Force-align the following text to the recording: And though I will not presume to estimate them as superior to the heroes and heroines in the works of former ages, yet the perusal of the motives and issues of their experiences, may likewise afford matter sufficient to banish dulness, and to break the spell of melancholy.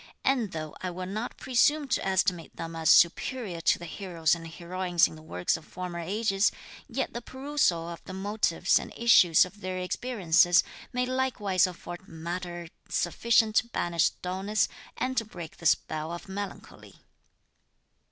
And 0.25 0.51
though 0.51 0.75
I 0.81 0.89
will 0.89 1.05
not 1.05 1.37
presume 1.37 1.87
to 1.89 2.03
estimate 2.03 2.55
them 2.55 2.75
as 2.75 2.89
superior 2.89 3.61
to 3.61 3.77
the 3.77 3.85
heroes 3.85 4.33
and 4.33 4.47
heroines 4.47 5.07
in 5.07 5.15
the 5.15 5.21
works 5.21 5.55
of 5.57 5.63
former 5.63 5.99
ages, 5.99 6.51
yet 6.87 7.13
the 7.13 7.21
perusal 7.21 7.87
of 7.87 8.03
the 8.05 8.13
motives 8.13 8.79
and 8.79 8.91
issues 8.97 9.45
of 9.45 9.61
their 9.61 9.77
experiences, 9.77 10.63
may 10.91 11.05
likewise 11.05 11.67
afford 11.67 12.07
matter 12.07 12.69
sufficient 12.89 13.57
to 13.57 13.67
banish 13.67 14.09
dulness, 14.23 14.67
and 14.97 15.17
to 15.17 15.23
break 15.23 15.57
the 15.57 15.67
spell 15.67 16.11
of 16.11 16.27
melancholy. 16.27 16.95